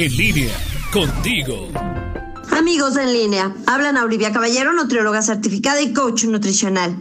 [0.00, 0.54] En línea,
[0.92, 1.66] contigo.
[2.56, 6.96] Amigos en línea, hablan a Olivia Caballero, nutrióloga certificada y coach nutricional.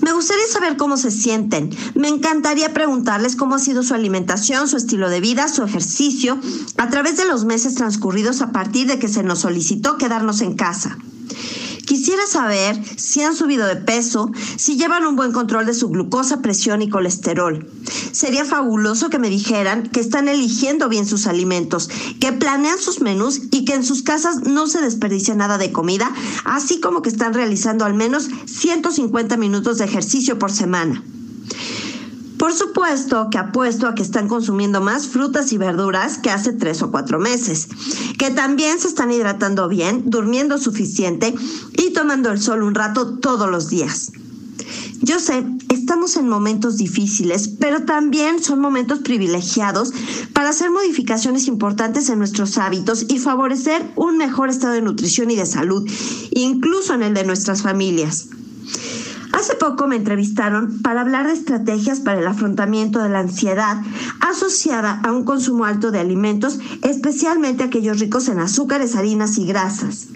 [0.00, 1.70] Me gustaría saber cómo se sienten.
[1.96, 6.38] Me encantaría preguntarles cómo ha sido su alimentación, su estilo de vida, su ejercicio,
[6.76, 10.54] a través de los meses transcurridos a partir de que se nos solicitó quedarnos en
[10.54, 10.96] casa.
[11.86, 16.40] Quisiera saber si han subido de peso, si llevan un buen control de su glucosa,
[16.40, 17.68] presión y colesterol.
[18.12, 23.42] Sería fabuloso que me dijeran que están eligiendo bien sus alimentos, que planean sus menús
[23.50, 26.12] y que en sus casas no se desperdicia nada de comida,
[26.44, 31.02] así como que están realizando al menos 150 minutos de ejercicio por semana.
[32.44, 36.82] Por supuesto que apuesto a que están consumiendo más frutas y verduras que hace tres
[36.82, 37.68] o cuatro meses,
[38.18, 41.34] que también se están hidratando bien, durmiendo suficiente
[41.78, 44.12] y tomando el sol un rato todos los días.
[45.00, 49.94] Yo sé, estamos en momentos difíciles, pero también son momentos privilegiados
[50.34, 55.36] para hacer modificaciones importantes en nuestros hábitos y favorecer un mejor estado de nutrición y
[55.36, 55.90] de salud,
[56.32, 58.28] incluso en el de nuestras familias.
[59.44, 63.76] Hace poco me entrevistaron para hablar de estrategias para el afrontamiento de la ansiedad
[64.20, 70.06] asociada a un consumo alto de alimentos, especialmente aquellos ricos en azúcares, harinas y grasas.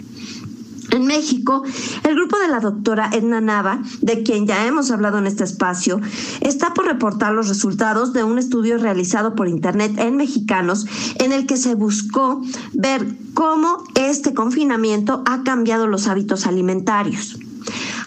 [0.89, 1.61] En México,
[2.01, 6.01] el grupo de la doctora Edna Nava, de quien ya hemos hablado en este espacio,
[6.41, 10.87] está por reportar los resultados de un estudio realizado por Internet en mexicanos
[11.19, 12.41] en el que se buscó
[12.73, 17.37] ver cómo este confinamiento ha cambiado los hábitos alimentarios.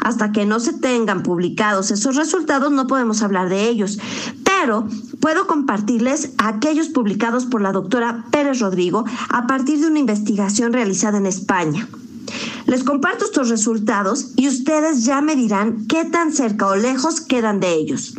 [0.03, 3.99] Hasta que no se tengan publicados esos resultados no podemos hablar de ellos,
[4.45, 4.87] pero
[5.21, 11.19] puedo compartirles aquellos publicados por la doctora Pérez Rodrigo a partir de una investigación realizada
[11.19, 11.89] en España.
[12.67, 17.61] Les comparto estos resultados y ustedes ya me dirán qué tan cerca o lejos quedan
[17.61, 18.15] de ellos.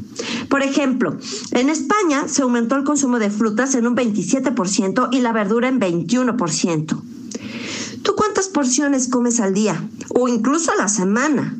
[0.49, 1.17] Por ejemplo,
[1.51, 5.79] en España se aumentó el consumo de frutas en un 27% y la verdura en
[5.79, 7.12] 21%.
[8.03, 11.57] ¿Tú cuántas porciones comes al día o incluso a la semana?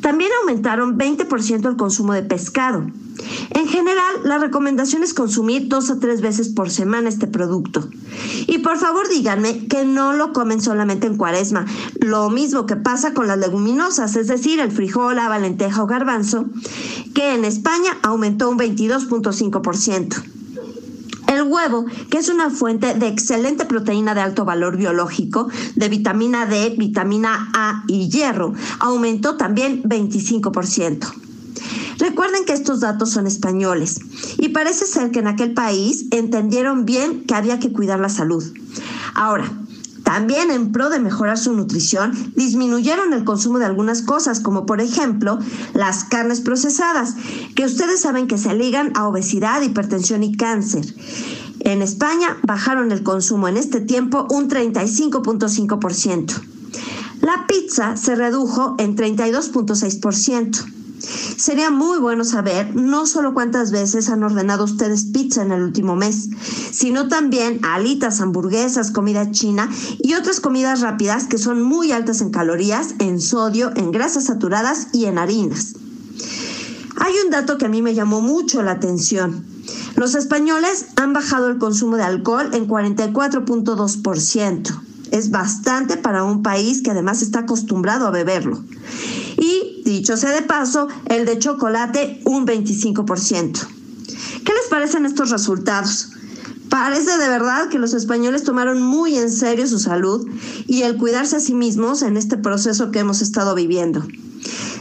[0.00, 2.86] También aumentaron 20% el consumo de pescado.
[3.50, 7.88] En general, la recomendación es consumir dos a tres veces por semana este producto.
[8.46, 11.66] Y por favor díganme que no lo comen solamente en cuaresma.
[12.00, 15.26] Lo mismo que pasa con las leguminosas, es decir, el frijol, la
[15.78, 16.46] o garbanzo,
[17.14, 20.24] que en España aumentó un 22.5%.
[21.46, 26.74] Huevo, que es una fuente de excelente proteína de alto valor biológico, de vitamina D,
[26.76, 31.06] vitamina A y hierro, aumentó también 25%.
[31.98, 34.00] Recuerden que estos datos son españoles
[34.38, 38.44] y parece ser que en aquel país entendieron bien que había que cuidar la salud.
[39.14, 39.50] Ahora,
[40.06, 44.80] también en pro de mejorar su nutrición, disminuyeron el consumo de algunas cosas, como por
[44.80, 45.40] ejemplo
[45.74, 47.16] las carnes procesadas,
[47.56, 50.94] que ustedes saben que se ligan a obesidad, hipertensión y cáncer.
[51.58, 56.40] En España bajaron el consumo en este tiempo un 35.5%.
[57.22, 60.85] La pizza se redujo en 32.6%.
[61.36, 65.96] Sería muy bueno saber no solo cuántas veces han ordenado ustedes pizza en el último
[65.96, 66.28] mes,
[66.72, 72.30] sino también alitas, hamburguesas, comida china y otras comidas rápidas que son muy altas en
[72.30, 75.74] calorías, en sodio, en grasas saturadas y en harinas.
[76.98, 79.44] Hay un dato que a mí me llamó mucho la atención.
[79.96, 84.82] Los españoles han bajado el consumo de alcohol en 44.2%.
[85.10, 88.62] Es bastante para un país que además está acostumbrado a beberlo.
[89.38, 93.66] Y, dicho sea de paso, el de chocolate un 25%.
[94.44, 96.10] ¿Qué les parecen estos resultados?
[96.68, 100.28] Parece de verdad que los españoles tomaron muy en serio su salud
[100.66, 104.06] y el cuidarse a sí mismos en este proceso que hemos estado viviendo.